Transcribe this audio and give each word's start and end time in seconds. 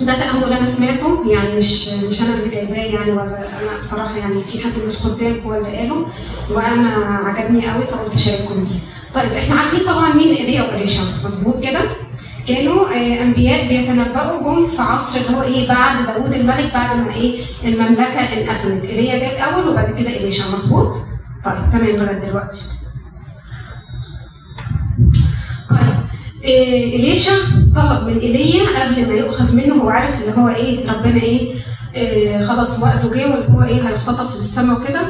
ده 0.00 0.14
تأمل 0.14 0.52
أنا 0.52 0.66
سمعته 0.66 1.24
يعني 1.30 1.58
مش 1.58 1.88
مش 1.88 2.20
أنا 2.22 2.34
اللي 2.34 2.48
جايباه 2.48 2.76
يعني 2.76 3.12
ولا 3.12 3.22
أنا 3.22 3.80
بصراحة 3.82 4.16
يعني 4.16 4.34
في 4.52 4.58
حد 4.64 4.70
من 4.84 4.90
الخدام 4.90 5.40
هو 5.46 5.54
اللي 5.54 5.76
قاله 5.76 6.06
وأنا 6.50 6.88
عجبني 7.24 7.70
قوي 7.70 7.86
فقلت 7.86 8.14
أشارككم 8.14 8.64
بيه. 8.64 8.80
طيب 9.14 9.32
إحنا 9.32 9.54
عارفين 9.60 9.80
طبعا 9.80 10.12
مين 10.14 10.34
إيليا 10.36 10.62
وإليشا 10.62 11.02
مظبوط 11.24 11.64
كده؟ 11.64 11.80
كانوا 12.48 12.86
آه، 12.88 13.22
أنبياء 13.22 13.68
بيتنبؤوا 13.68 14.42
جم 14.54 14.66
في 14.76 14.82
عصر 14.82 15.18
اللي 15.20 15.36
هو 15.38 15.42
إيه 15.42 15.68
بعد 15.68 16.06
داوود 16.06 16.32
الملك 16.32 16.70
بعد 16.74 16.96
ما 16.96 17.14
إيه 17.14 17.40
المملكة 17.64 18.20
انقسمت 18.20 18.84
ايليا 18.84 19.18
جه 19.18 19.32
الأول 19.32 19.68
وبعد 19.68 19.94
كده 19.98 20.08
اليشا 20.10 20.44
مظبوط؟ 20.52 20.96
طيب 21.44 21.70
تمام 21.72 21.86
لغاية 21.96 22.18
دلوقتي. 22.18 22.60
إليشا 26.46 27.32
طلب 27.76 28.06
من 28.06 28.18
إيليا 28.18 28.62
قبل 28.80 29.08
ما 29.08 29.14
يؤخذ 29.14 29.56
منه 29.56 29.74
هو 29.74 29.88
عارف 29.88 30.20
اللي 30.22 30.36
هو 30.36 30.48
إيه 30.48 30.90
ربنا 30.90 31.22
إيه, 31.22 31.52
إيه 31.94 32.40
خلاص 32.40 32.78
وقته 32.78 33.10
جه 33.14 33.30
واللي 33.30 33.48
هو 33.48 33.62
إيه 33.62 33.88
هيختطف 33.88 34.36
للسماء 34.36 34.80
وكده. 34.80 35.00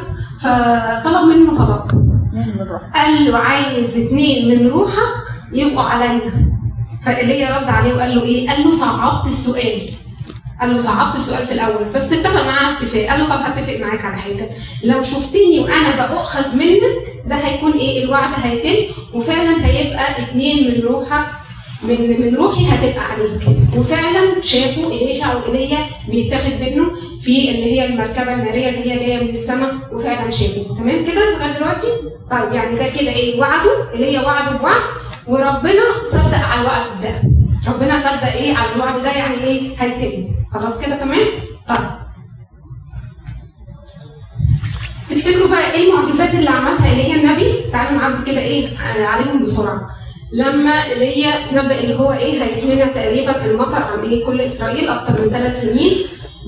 فطلب 0.41 1.29
منه 1.29 1.55
طلب 1.55 2.07
قال 2.95 3.25
له 3.25 3.39
عايز 3.39 3.97
اتنين 3.97 4.49
من 4.49 4.67
روحك 4.67 5.13
يبقوا 5.53 5.83
عليا 5.83 6.21
فإيليا 7.05 7.59
رد 7.59 7.69
عليه 7.69 7.95
وقال 7.95 8.15
له 8.17 8.23
إيه؟ 8.23 8.49
قال 8.51 8.65
له 8.65 8.73
صعبت 8.73 9.27
السؤال. 9.27 9.81
قال 10.61 10.73
له 10.75 10.79
صعبت 10.79 11.17
السؤال 11.17 11.47
في 11.47 11.53
الأول 11.55 11.85
بس 11.95 12.13
اتفق 12.13 12.45
معاه 12.47 12.73
اتفاق. 12.73 13.07
قال 13.11 13.21
له 13.21 13.27
طب 13.27 13.41
هتفق 13.43 13.77
معاك 13.81 14.05
على 14.05 14.17
حاجة. 14.17 14.49
لو 14.85 15.03
شفتني 15.03 15.61
وأنا 15.61 15.97
بأخذ 15.97 16.57
منك 16.57 16.86
ده 17.27 17.35
هيكون 17.37 17.73
إيه؟ 17.73 18.05
الوعد 18.05 18.31
هيتم 18.43 18.93
وفعلا 19.15 19.67
هيبقى 19.67 20.05
اتنين 20.19 20.69
من 20.71 20.81
روحك 20.85 21.27
من 21.83 22.21
من 22.21 22.35
روحي 22.37 22.67
هتبقى 22.69 23.05
عليك. 23.05 23.43
وفعلا 23.77 24.43
شافوا 24.43 24.93
اليشع 24.93 25.27
وايليا 25.35 25.79
بيتاخد 26.09 26.53
منه 26.61 26.91
في 27.23 27.51
اللي 27.51 27.65
هي 27.81 27.87
المركبة 27.87 28.35
الناريه 28.35 28.69
اللي 28.69 28.93
هي 28.93 28.99
جاية 28.99 29.23
من 29.23 29.29
السماء 29.31 29.75
وفعلا 29.93 30.31
شافوا. 30.31 30.77
تمام 30.77 31.05
كده 31.05 31.37
لغاية 31.37 31.53
دلوقتي؟ 31.59 31.87
طيب 32.31 32.53
يعني 32.53 32.77
ده 32.77 32.85
كده 33.01 33.11
إيه؟ 33.11 33.41
وعده 33.41 33.93
ايليا 33.95 34.21
وعده 34.21 34.57
بوعد 34.57 34.81
وربنا 35.27 35.83
صدق 36.13 36.35
على 36.51 36.61
الوعد 36.61 36.87
ده. 37.03 37.23
ربنا 37.73 37.99
صدق 37.99 38.33
إيه 38.33 38.55
على 38.57 38.69
الوعد 38.77 39.03
ده؟ 39.03 39.11
يعني 39.13 39.35
إيه؟ 39.45 39.61
هيتم. 39.79 40.29
خلاص 40.53 40.79
كده 40.79 40.97
تمام؟ 40.97 41.27
طيب. 41.69 42.06
تفتكروا 45.27 45.49
بقى 45.49 45.73
إيه 45.73 45.91
المعجزات 45.91 46.35
اللي 46.35 46.51
عملها 46.51 46.91
ايليا 46.91 47.15
النبي؟ 47.15 47.55
تعالوا 47.73 48.01
نعدي 48.01 48.31
كده 48.33 48.41
إيه 48.41 48.67
آه، 48.99 49.05
عليهم 49.05 49.43
بسرعة. 49.43 49.91
لما 50.33 50.71
ايليا 50.71 51.31
نبأ 51.53 51.81
اللي 51.81 51.95
هو 51.95 52.13
إيه 52.13 52.43
هيتمنع 52.43 52.87
تقريبا 52.87 53.45
المطر 53.47 53.75
عن 53.83 54.05
إيه 54.11 54.25
كل 54.27 54.41
إسرائيل 54.41 54.89
أكتر 54.89 55.23
من 55.23 55.31
ثلاث 55.31 55.63
سنين. 55.63 55.93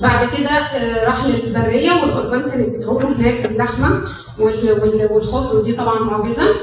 بعد 0.01 0.29
كده 0.37 0.49
آه، 0.49 1.05
راح 1.07 1.25
للبرية 1.25 1.91
والقربان 1.91 2.49
كانت 2.49 2.75
بتقول 2.75 3.03
له 3.03 3.09
هناك 3.15 3.45
اللحمه 3.45 4.01
وال- 4.39 4.71
وال- 4.81 5.07
والخبز 5.11 5.55
ودي 5.55 5.73
طبعا 5.73 5.99
معجزة. 5.99 6.55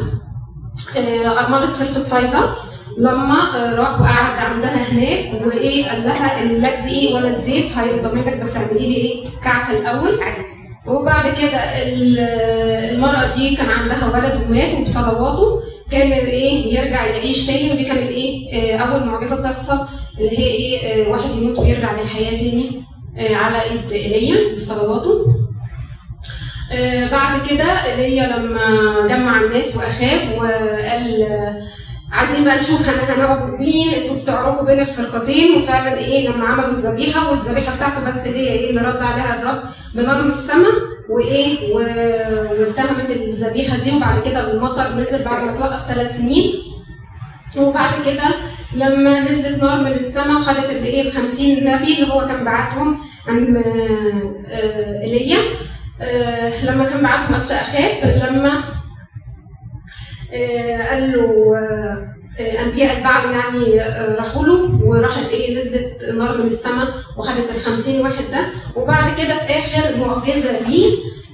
آه، 0.97 1.41
أرملة 1.45 1.73
سلفة 1.73 2.03
صيدا 2.05 2.41
لما 2.98 3.39
راح 3.78 4.01
وقعد 4.01 4.39
عندها 4.53 4.77
هناك 4.92 5.47
وإيه 5.47 5.89
قال 5.91 6.03
لها 6.05 6.45
لا 6.45 6.75
الدقيق 6.78 7.17
ولا 7.17 7.28
الزيت 7.36 7.73
هيفضل 7.78 8.14
منك 8.14 8.41
بس 8.41 8.56
اعملي 8.56 8.78
لي 8.89 8.97
إيه 8.97 9.25
كعكه 9.45 9.70
الأول. 9.78 10.19
وبعد 10.89 11.25
كده 11.34 11.59
ال- 11.83 12.19
المرأة 12.95 13.34
دي 13.37 13.56
كان 13.56 13.70
عندها 13.70 14.11
ولد 14.15 14.42
ومات 14.47 14.75
وبصلواته 14.75 15.61
كان 15.91 16.12
إيه 16.12 16.79
يرجع 16.79 17.06
يعيش 17.06 17.47
تاني 17.47 17.70
ودي 17.73 17.84
كانت 17.84 18.11
إيه 18.11 18.53
آه، 18.75 18.77
أول 18.79 19.07
معجزة 19.07 19.42
تحصل 19.53 19.79
اللي 20.19 20.39
هي 20.39 20.47
إيه 20.47 20.79
آه، 21.07 21.09
واحد 21.11 21.31
يموت 21.31 21.59
ويرجع 21.59 21.92
للحياة 21.92 22.31
تاني 22.31 22.67
آه، 23.19 23.34
على 23.37 23.57
ايد 23.62 23.92
ايليا 23.92 24.57
بصلواته 24.57 25.27
بعد 27.12 27.47
كده 27.51 27.64
ايليا 27.64 28.37
لما 28.37 28.67
جمع 29.09 29.41
الناس 29.41 29.77
وأخاف 29.77 30.23
وقال 30.39 31.27
عايزين 32.16 32.44
بقى 32.44 32.60
نشوف 32.60 32.88
هن- 32.88 33.14
هنعبد 33.18 33.60
مين 33.60 33.88
أنتوا 33.94 34.16
بتعرفوا 34.16 34.66
بين 34.66 34.80
الفرقتين 34.80 35.56
وفعلا 35.62 35.98
إيه 35.98 36.28
لما 36.28 36.46
عملوا 36.46 36.70
الذبيحة 36.70 37.30
والذبيحة 37.30 37.77
بتاعته 37.77 38.00
بس 38.08 38.16
هي 38.27 38.48
إيه 38.48 38.70
اللي 38.70 38.80
رد 38.80 39.02
عليها 39.02 39.40
الرب 39.42 39.62
بنار 39.94 40.22
من 40.22 40.28
السماء 40.30 40.72
وايه 41.08 41.74
والتهمت 41.74 43.10
الذبيحة 43.10 43.77
دي 43.78 43.96
وبعد 43.96 44.22
كده 44.24 44.50
المطر 44.52 44.92
نزل 44.94 45.24
بعد 45.24 45.44
ما 45.44 45.52
توقف 45.52 45.88
ثلاث 45.88 46.16
سنين. 46.16 46.54
وبعد 47.58 47.92
كده 48.06 48.24
لما 48.77 49.20
نزلت 49.20 49.62
نار 49.62 49.80
من 49.84 49.92
السماء 49.92 50.36
وخدت 50.36 50.70
اللي 50.70 50.88
إيه 50.88 51.02
ال 51.02 51.12
50 51.12 51.64
نبي 51.64 51.94
اللي 51.94 52.12
هو 52.12 52.27
كان 52.27 52.44
بعتهم 52.44 52.98
عن 53.28 53.56
آه، 53.56 54.44
آه، 54.48 55.02
إيليا 55.04 55.38
آه، 56.00 56.64
لما 56.64 56.84
كان 56.84 57.02
بعتهم 57.02 57.34
اصل 57.34 57.54
أخاب 57.54 57.90
قال 60.91 61.13
له 61.13 61.57
آه، 61.57 62.08
آه، 62.41 62.63
أنبياء 62.63 62.98
البعل 62.98 63.30
يعني 63.33 63.80
آه، 63.83 64.17
راحوا 64.17 64.45
له 64.47 64.80
وراحت 64.85 65.29
إيه 65.30 65.58
نزلت 65.61 66.14
نار 66.19 66.39
من 66.39 66.47
السماء 66.47 66.89
وخدت 67.17 67.51
ال 67.51 67.61
50 67.61 68.01
واحد 68.01 68.24
ده. 68.33 68.46
وبعد 68.77 69.05
كده 69.19 69.35
في 69.39 69.52
آخر 69.58 69.96
معجزة 69.96 70.69
ليه 70.69 70.92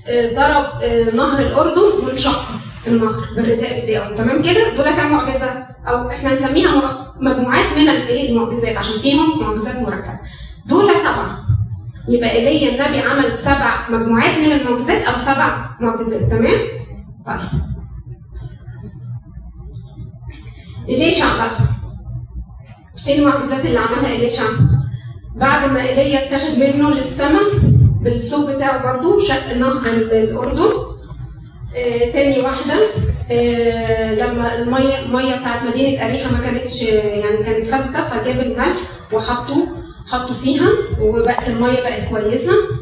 آه، 0.09 0.29
ضرب 0.35 0.83
آه، 0.83 1.17
نهر 1.17 1.43
الأردن 1.43 2.07
وانشق 2.07 2.41
النهر 2.87 3.15
بالرداء 3.37 3.85
بتاعه. 3.85 4.15
تمام 4.15 4.43
كده؟ 4.43 4.69
دول 4.77 4.91
كام 4.97 5.13
معجزة؟ 5.13 5.67
أو 5.89 6.11
إحنا 6.11 6.35
نسميها 6.35 7.13
مجموعات 7.21 7.67
من 7.77 7.89
الايه 7.89 8.31
المعجزات 8.31 8.77
عشان 8.77 8.99
فيهم 9.01 9.41
معجزات 9.41 9.77
مركبة. 9.77 10.19
دول 10.67 10.97
سبعة. 10.97 11.39
يبقى 12.09 12.31
ايليا 12.31 12.69
النبي 12.87 12.99
عمل 13.01 13.39
سبع 13.39 13.89
مجموعات 13.91 14.35
من 14.39 14.53
المعجزات 14.53 15.03
أو 15.05 15.17
سبع 15.17 15.67
معجزات. 15.81 16.31
تمام؟ 16.31 16.59
طيب. 17.27 17.39
إليشع 20.95 21.37
بقى 21.37 21.51
إيه 23.09 23.19
المعجزات 23.19 23.67
اللي 23.67 23.79
عملها 23.79 24.15
إليشع؟ 24.17 24.43
بعد 25.37 25.71
ما 25.71 25.83
ايليا 25.83 26.27
اتاخد 26.27 26.59
منه 26.59 26.91
للسماء 26.91 27.43
بالثوب 28.03 28.51
بتاعه 28.51 28.83
برضو 28.93 29.19
شق 29.19 29.57
نهر 29.57 29.87
الأردن. 29.93 30.73
آه 31.77 32.11
تاني 32.13 32.41
واحدة 32.41 32.75
آه 33.31 34.15
لما 34.15 34.59
المية 34.59 34.99
المية 34.99 35.37
بتاعت 35.37 35.63
مدينة 35.63 36.07
أريحة 36.07 36.31
ما 36.33 36.39
كانتش 36.39 36.83
يعني 36.83 37.45
كانت 37.45 37.67
فاسدة 37.67 38.09
فجاب 38.09 38.41
الملح 38.41 38.77
وحطه 39.13 39.69
حطوا 40.07 40.35
فيها 40.35 40.69
وبقت 41.01 41.49
المية 41.49 41.81
بقت 41.81 42.09
كويسة. 42.11 42.53
ال- 42.53 42.82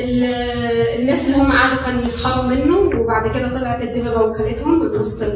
الناس 0.00 1.24
اللي 1.26 1.36
هم 1.36 1.52
قعدوا 1.52 1.76
كانوا 1.86 2.02
يسخروا 2.04 2.44
منه 2.44 3.00
وبعد 3.00 3.30
كده 3.36 3.48
طلعت 3.58 3.82
الدببة 3.82 4.26
وكلتهم 4.26 4.80
من 4.80 4.86
وسط 5.00 5.34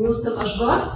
من 0.00 0.08
وسط 0.08 0.26
الأشجار. 0.26 0.92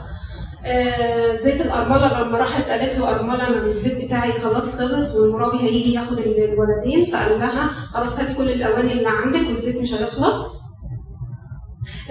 آه، 0.66 1.34
زيت 1.36 1.60
الأرملة 1.60 2.20
لما 2.22 2.38
راحت 2.38 2.64
قالت 2.68 2.98
له 2.98 3.14
أرملة 3.14 3.48
أنا 3.48 3.56
الزيت 3.64 4.04
بتاعي 4.04 4.32
خلاص 4.32 4.64
خلص 4.64 5.16
والمرابي 5.16 5.58
هيجي 5.60 5.92
ياخد 5.94 6.18
ال- 6.18 6.44
الولدين. 6.52 7.06
فقال 7.06 7.38
لها 7.40 7.66
خلاص 7.92 8.20
هاتي 8.20 8.34
كل 8.34 8.50
الأواني 8.50 8.92
اللي 8.92 9.08
عندك 9.08 9.46
والزيت 9.48 9.76
مش 9.76 9.94
هيخلص. 9.94 10.58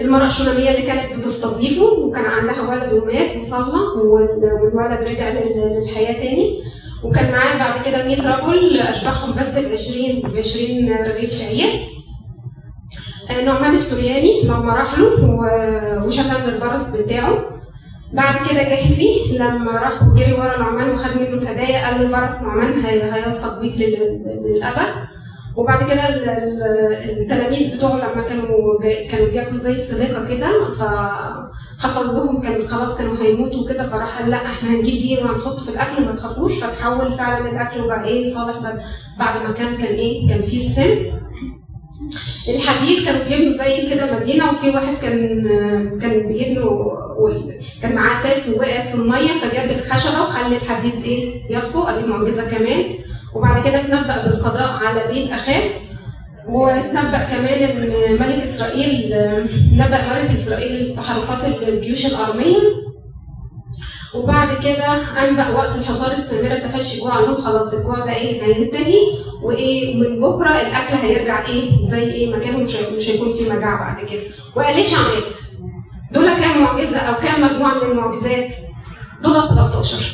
المرأة 0.00 0.26
الشونامية 0.26 0.70
اللي 0.70 0.82
كانت 0.82 1.18
بتستضيفه 1.18 1.82
وكان 1.84 2.24
عندها 2.24 2.62
ولد 2.62 2.92
ومات 2.92 3.36
وصلى 3.36 3.80
وال- 4.04 4.52
والولد 4.62 5.02
رجع 5.04 5.28
لل- 5.28 5.78
للحياة 5.80 6.12
تاني. 6.12 6.62
وكان 7.04 7.32
معاه 7.32 7.58
بعد 7.58 7.84
كده 7.84 8.04
100 8.04 8.36
رجل 8.36 8.80
أشبعهم 8.80 9.34
بس 9.34 9.58
ب 9.58 9.72
20 9.72 10.20
ب 10.20 10.36
20 10.38 10.92
رغيف 10.92 11.32
شعير 11.34 11.68
آه، 13.30 13.44
نعمان 13.44 13.74
السورياني 13.74 14.42
لما 14.42 14.74
راح 14.74 14.98
له 14.98 15.06
و- 15.24 16.06
وشفى 16.06 16.38
من 16.46 16.54
البرص 16.54 16.86
بتاعه. 16.90 17.38
بعد 18.12 18.34
كده 18.50 18.62
جاهزي 18.62 19.08
لما 19.38 19.70
راح 19.72 20.02
وجري 20.02 20.32
ورا 20.32 20.58
نعمان 20.58 20.90
وخد 20.90 21.16
منه 21.20 21.28
الهدايا 21.42 21.86
قال 21.86 22.00
له 22.00 22.06
البرص 22.18 22.40
نعمان 22.42 22.84
هي- 22.84 23.12
هيلصق 23.14 23.60
بيك 23.60 23.74
لل- 23.76 24.42
للأبد. 24.44 24.94
وبعد 25.56 25.90
كده 25.90 26.08
ال- 26.08 26.28
ال- 26.28 27.18
التلاميذ 27.22 27.76
بتوعه 27.76 27.96
لما 27.96 28.22
كانوا 28.28 28.80
كانوا 29.10 29.28
بياكلوا 29.28 29.58
زي 29.58 29.72
السلاقه 29.72 30.28
كده 30.36 30.48
فحصل 31.80 32.06
لهم 32.16 32.40
كان 32.40 32.68
خلاص 32.68 32.98
كانوا 32.98 33.16
هيموتوا 33.22 33.68
كده 33.68 33.88
فراح 33.88 34.20
لا 34.26 34.36
إحنا 34.46 34.70
هنجيب 34.70 34.98
دي 34.98 35.18
وهنحط 35.18 35.60
في 35.60 35.68
الأكل 35.68 36.04
ما 36.04 36.12
تخافوش 36.12 36.52
فتحول 36.64 37.12
فعلا 37.12 37.50
الأكل 37.50 37.80
وبقى 37.80 38.04
إيه 38.04 38.34
صالح 38.34 38.58
بعد- 39.18 39.42
ما 39.46 39.52
كان 39.52 39.76
كان 39.76 39.94
إيه 39.94 40.28
كان 40.28 40.42
فيه 40.42 40.56
السم 40.56 41.18
الحديد 42.48 43.04
كانوا 43.04 43.24
بيبنوا 43.24 43.52
زي 43.52 43.86
كده 43.90 44.16
مدينة 44.16 44.50
وفي 44.50 44.70
واحد 44.70 44.94
كان 45.02 45.18
كان 46.00 46.28
بيبنوا 46.28 46.92
كان 47.82 47.94
معاه 47.94 48.22
فاس 48.22 48.48
ووقعت 48.48 48.86
في 48.86 48.94
المية 48.94 49.32
فجاب 49.42 49.70
الخشبة 49.70 50.22
وخلى 50.22 50.56
الحديد 50.56 51.04
إيه 51.04 51.42
يطفو 51.56 51.82
ادي 51.82 52.06
معجزة 52.06 52.50
كمان. 52.50 52.84
وبعد 53.34 53.64
كده 53.64 53.80
اتنبأ 53.80 54.24
بالقضاء 54.26 54.70
على 54.84 55.12
بيت 55.14 55.30
أخاه. 55.32 55.62
واتنبأ 56.46 57.18
كمان 57.24 57.62
إن 57.62 58.12
ملك 58.12 58.42
إسرائيل 58.44 59.14
نبأ 59.72 60.14
ملك 60.14 60.30
إسرائيل 60.30 60.96
تحركات 60.96 61.68
الجيوش 61.68 62.06
الأرمية. 62.06 62.56
وبعد 64.14 64.48
كده 64.64 64.92
أنبأ 65.28 65.48
وقت 65.48 65.76
الحصار 65.76 66.12
السامرة 66.12 66.54
تفشي 66.54 67.00
جوع 67.00 67.10
قال 67.14 67.24
لهم 67.24 67.36
خلاص 67.36 67.74
الجوع 67.74 67.98
ده 67.98 68.12
إيه؟ 68.14 68.42
هينتهي. 68.42 68.98
وإيه؟ 69.42 69.94
من 69.96 70.20
بكرة 70.20 70.50
الأكل 70.50 70.94
هيرجع 71.02 71.46
إيه؟ 71.46 71.70
زي 71.84 72.02
إيه؟ 72.12 72.36
مكانه 72.36 72.58
مش 72.58 72.74
مش 72.76 73.08
هيكون 73.08 73.32
في 73.32 73.44
مجاعة 73.50 73.78
بعد 73.78 74.06
كده. 74.06 74.20
وقاليش 74.56 74.92
مات 74.92 75.34
دول 76.12 76.34
كام 76.34 76.62
معجزة 76.62 76.98
أو 76.98 77.14
كام 77.22 77.42
مجموعة 77.42 77.74
من 77.74 77.90
المعجزات؟ 77.90 78.54
دول 79.22 79.48
13 79.48 80.12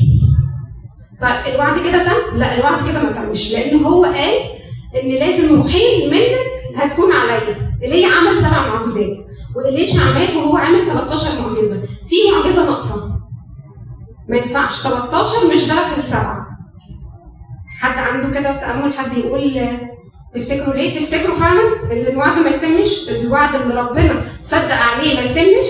طيب 1.20 1.54
الوعد 1.54 1.78
كده 1.80 2.04
تم؟ 2.04 2.38
لا 2.38 2.58
الوعد 2.58 2.88
كده 2.88 3.02
ما 3.02 3.12
تمش. 3.12 3.52
لأن 3.52 3.84
هو 3.84 4.04
قال 4.04 4.34
إن 5.02 5.08
لازم 5.08 5.54
روحين 5.56 6.10
منك 6.10 6.76
هتكون 6.76 7.12
عليا 7.12 7.40
ايليا 7.82 8.08
عمل 8.08 8.38
سبع 8.38 8.66
معجزات 8.68 9.16
وإليشا 9.56 10.00
عمل 10.00 10.36
وهو 10.36 10.56
عامل 10.56 10.86
13 10.86 11.28
معجزة 11.40 11.80
في 12.08 12.16
معجزة 12.36 12.64
ناقصة 12.70 13.10
ما 14.28 14.36
ينفعش 14.36 14.82
13 14.82 15.54
مش 15.54 15.68
ضعف 15.68 15.98
السبعة 15.98 16.46
حد 17.80 17.98
عنده 17.98 18.40
كده 18.40 18.52
تأمل 18.60 18.94
حد 18.94 19.18
يقول 19.18 19.78
تفتكروا 20.34 20.74
ليه؟ 20.74 21.00
تفتكروا 21.00 21.36
فعلا 21.36 21.92
إن 21.92 22.06
الوعد 22.06 22.38
ما 22.38 22.50
يتمش؟ 22.50 23.08
الوعد 23.08 23.54
اللي 23.54 23.80
ربنا 23.80 24.24
صدق 24.42 24.74
عليه 24.74 25.14
ما 25.14 25.20
يتمش؟ 25.20 25.66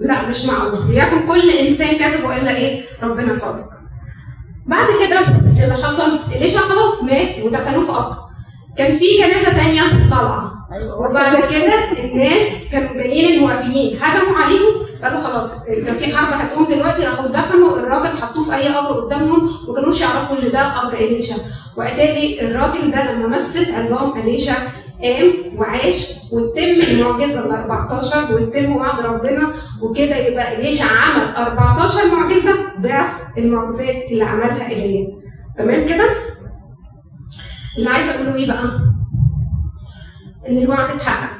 لا 0.00 0.28
مش 0.28 0.44
معقول، 0.46 0.94
ليكن 0.94 1.26
كل 1.28 1.50
إنسان 1.50 1.98
كذب 1.98 2.24
وإلا 2.24 2.56
إيه؟ 2.56 2.82
ربنا 3.02 3.32
صادق. 3.32 3.70
بعد 4.66 4.86
كده 5.06 5.20
اللي 5.64 5.74
حصل 5.84 6.18
إليشا 6.32 6.58
خلاص 6.58 7.02
مات 7.02 7.38
ودفنوه 7.44 7.84
في 7.84 7.92
قبر. 7.92 8.16
كان 8.80 8.98
في 8.98 9.04
جنازة 9.18 9.50
ثانية 9.50 9.82
طالعة. 10.10 10.52
وبعد 10.98 11.36
كده 11.36 11.74
الناس 12.04 12.68
كانوا 12.72 12.92
جايين 12.94 13.34
الموابيين 13.34 13.98
هجموا 14.02 14.36
عليهم 14.36 14.86
قالوا 15.02 15.20
خلاص 15.20 15.66
كان 15.66 15.94
في 15.94 16.16
حرب 16.16 16.32
هتقوم 16.40 16.64
دلوقتي 16.64 17.02
راحوا 17.02 17.26
دفنوا 17.26 17.76
الراجل 17.78 18.16
حطوه 18.22 18.44
في 18.44 18.54
أي 18.56 18.68
قبر 18.68 19.00
قدامهم 19.00 19.50
وما 19.68 19.80
كانوش 19.80 20.00
يعرفوا 20.00 20.36
إن 20.42 20.50
ده 20.52 20.78
قبر 20.78 20.94
إليشا. 20.94 21.34
واتاري 21.76 22.40
الراجل 22.40 22.90
ده 22.90 23.12
لما 23.12 23.26
مست 23.36 23.68
عظام 23.74 24.18
إليشا 24.20 24.54
قام 25.02 25.32
وعاش 25.56 26.06
وتم 26.32 26.62
المعجزة 26.90 27.46
ال 27.46 27.50
14 27.50 28.34
وتم 28.34 28.76
وعد 28.76 29.00
ربنا 29.00 29.52
وكده 29.82 30.16
يبقى 30.16 30.60
إليشا 30.60 30.84
عمل 30.84 31.34
14 31.36 31.98
معجزة 32.16 32.54
ضعف 32.80 33.08
المعجزات 33.38 34.04
اللي 34.10 34.24
عملها 34.24 34.68
ايليا 34.68 35.08
تمام 35.58 35.86
كده؟ 35.88 36.10
اللي 37.78 37.90
عايزة 37.90 38.14
أقوله 38.14 38.34
إيه 38.34 38.46
بقى؟ 38.46 38.64
إن 40.48 40.58
الوعد 40.58 40.90
اتحقق. 40.90 41.30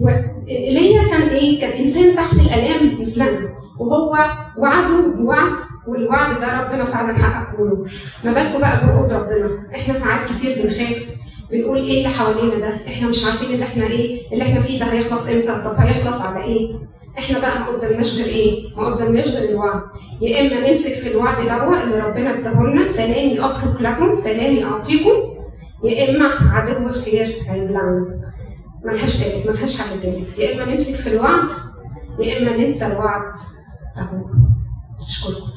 وإيليا 0.00 1.08
كان 1.08 1.22
إيه؟ 1.22 1.60
كان 1.60 1.70
إنسان 1.72 2.16
تحت 2.16 2.32
الألام 2.32 3.00
مثلنا 3.00 3.48
وهو 3.78 4.16
وعده 4.58 5.06
بوعد 5.16 5.52
والوعد 5.86 6.40
ده 6.40 6.60
ربنا 6.60 6.84
فعلا 6.84 7.18
حققه 7.18 7.64
له. 7.64 7.86
ما 8.24 8.32
بالكم 8.32 8.58
بقى 8.60 8.86
بوعود 8.86 9.12
ربنا؟ 9.12 9.50
إحنا 9.74 9.94
ساعات 9.94 10.28
كتير 10.30 10.62
بنخاف. 10.62 11.06
بنقول 11.50 11.76
إيه 11.78 11.98
اللي 11.98 12.08
حوالينا 12.08 12.54
ده؟ 12.58 12.76
إحنا 12.88 13.08
مش 13.08 13.24
عارفين 13.24 13.50
اللي 13.54 13.64
إحنا 13.64 13.86
إيه؟ 13.86 14.32
اللي 14.32 14.44
إحنا 14.44 14.60
فيه 14.60 14.78
ده 14.80 14.86
هيخلص 14.86 15.26
إمتى؟ 15.26 15.62
طب 15.64 15.74
هيخلص 15.78 16.20
على 16.26 16.44
إيه؟ 16.44 16.72
إحنا 17.18 17.38
بقى 17.38 17.58
ما 17.58 17.66
قدامناش 17.66 18.16
غير 18.18 18.26
إيه؟ 18.26 18.76
ما 18.76 18.84
قدامناش 18.84 19.28
غير 19.28 19.50
الوعد. 19.50 19.80
يا 20.20 20.40
إما 20.40 20.70
نمسك 20.70 20.92
في 20.92 21.10
الوعد 21.10 21.36
دوت 21.36 21.82
اللي 21.82 22.00
ربنا 22.00 22.38
اداهولنا 22.38 22.88
سلامي 22.92 23.40
اترك 23.44 23.80
لكم 23.80 24.16
سلامي 24.16 24.64
اعطيكم 24.64 25.35
يا 25.84 26.10
إما 26.10 26.26
عدو 26.26 26.86
الخير 26.88 27.26
هيبلعنا. 27.48 28.20
ملهاش 28.84 29.18
تالت 29.18 29.46
ملهاش 29.46 29.80
حل 29.80 30.00
تالت 30.02 30.38
يا 30.38 30.54
إما 30.54 30.74
نمسك 30.74 30.94
في 30.94 31.08
الوعد 31.08 31.48
يا 32.20 32.38
إما 32.38 32.56
ننسى 32.56 32.86
الوعد. 32.86 33.32
أهو. 33.96 34.26
أشكركم. 35.08 35.55